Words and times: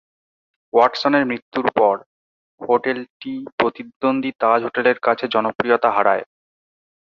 ওয়াটসনের 0.73 1.23
মৃত্যুর 1.25 1.67
পর, 1.71 1.95
হোটেলটি 2.61 3.33
প্রতিদ্বন্দ্বী 3.57 4.31
তাজ 4.39 4.59
হোটেলের 4.63 4.97
কাছে 4.99 5.25
এর 5.25 5.31
জনপ্রিয়তা 5.31 5.89
হারায়। 5.91 6.23